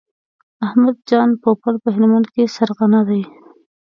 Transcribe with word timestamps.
احمد 0.67 0.95
جان 1.09 1.29
پوپل 1.41 1.75
په 1.83 1.89
هلمند 1.95 2.27
کې 2.33 2.51
سرغنه 2.55 3.01
دی. 3.09 3.21